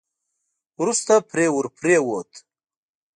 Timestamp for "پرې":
1.29-1.45